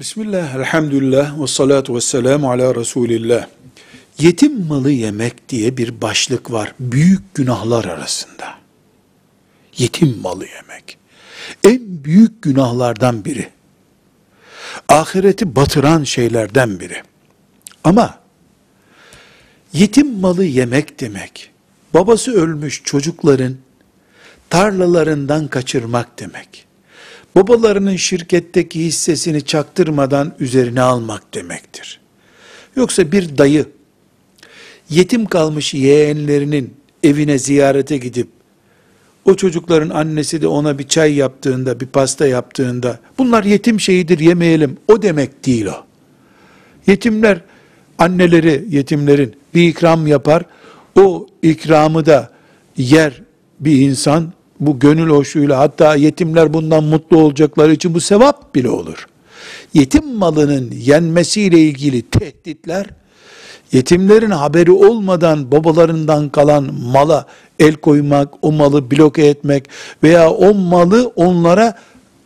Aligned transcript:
Bismillah, 0.00 0.54
elhamdülillah, 0.54 1.42
ve 1.42 1.46
salatu 1.46 1.94
ve 1.96 2.00
selamu 2.00 2.50
ala 2.50 2.74
Resulillah. 2.74 3.46
Yetim 4.18 4.66
malı 4.66 4.90
yemek 4.90 5.48
diye 5.48 5.76
bir 5.76 6.00
başlık 6.00 6.52
var 6.52 6.74
büyük 6.80 7.34
günahlar 7.34 7.84
arasında. 7.84 8.54
Yetim 9.78 10.18
malı 10.22 10.46
yemek. 10.46 10.98
En 11.64 12.04
büyük 12.04 12.42
günahlardan 12.42 13.24
biri. 13.24 13.48
Ahireti 14.88 15.56
batıran 15.56 16.04
şeylerden 16.04 16.80
biri. 16.80 17.02
Ama 17.84 18.18
yetim 19.72 20.20
malı 20.20 20.44
yemek 20.44 21.00
demek, 21.00 21.50
babası 21.94 22.32
ölmüş 22.32 22.82
çocukların 22.84 23.56
tarlalarından 24.50 25.48
kaçırmak 25.48 26.18
demek 26.18 26.69
babalarının 27.36 27.96
şirketteki 27.96 28.84
hissesini 28.84 29.42
çaktırmadan 29.42 30.34
üzerine 30.40 30.80
almak 30.80 31.34
demektir. 31.34 32.00
Yoksa 32.76 33.12
bir 33.12 33.38
dayı 33.38 33.66
yetim 34.90 35.26
kalmış 35.26 35.74
yeğenlerinin 35.74 36.74
evine 37.02 37.38
ziyarete 37.38 37.96
gidip 37.96 38.28
o 39.24 39.34
çocukların 39.34 39.90
annesi 39.90 40.42
de 40.42 40.46
ona 40.46 40.78
bir 40.78 40.88
çay 40.88 41.14
yaptığında, 41.14 41.80
bir 41.80 41.86
pasta 41.86 42.26
yaptığında 42.26 42.98
bunlar 43.18 43.44
yetim 43.44 43.80
şeyidir 43.80 44.18
yemeyelim 44.18 44.76
o 44.88 45.02
demek 45.02 45.46
değil 45.46 45.66
o. 45.66 45.84
Yetimler 46.86 47.40
anneleri 47.98 48.64
yetimlerin 48.68 49.36
bir 49.54 49.68
ikram 49.68 50.06
yapar. 50.06 50.42
O 50.96 51.26
ikramı 51.42 52.06
da 52.06 52.30
yer 52.76 53.22
bir 53.60 53.80
insan 53.80 54.32
bu 54.60 54.78
gönül 54.78 55.10
hoşluğuyla 55.10 55.58
hatta 55.58 55.94
yetimler 55.94 56.52
bundan 56.52 56.84
mutlu 56.84 57.18
olacakları 57.18 57.72
için 57.72 57.94
bu 57.94 58.00
sevap 58.00 58.54
bile 58.54 58.70
olur. 58.70 59.06
Yetim 59.74 60.14
malının 60.14 60.70
yenmesiyle 60.70 61.58
ilgili 61.58 62.02
tehditler, 62.02 62.86
yetimlerin 63.72 64.30
haberi 64.30 64.70
olmadan 64.70 65.52
babalarından 65.52 66.28
kalan 66.28 66.74
mala 66.74 67.26
el 67.58 67.74
koymak, 67.74 68.28
o 68.42 68.52
malı 68.52 68.90
bloke 68.90 69.26
etmek 69.26 69.64
veya 70.02 70.30
o 70.30 70.54
malı 70.54 71.12
onlara 71.16 71.74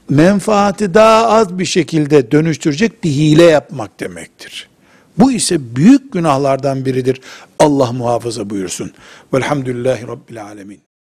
menfaati 0.08 0.94
daha 0.94 1.28
az 1.28 1.58
bir 1.58 1.64
şekilde 1.64 2.30
dönüştürecek 2.30 3.04
bir 3.04 3.10
hile 3.10 3.42
yapmak 3.42 4.00
demektir. 4.00 4.68
Bu 5.18 5.32
ise 5.32 5.76
büyük 5.76 6.12
günahlardan 6.12 6.84
biridir. 6.84 7.20
Allah 7.58 7.92
muhafaza 7.92 8.50
buyursun. 8.50 8.92
Velhamdülillahi 9.34 10.06
Rabbil 10.06 10.44
Alemin. 10.44 10.93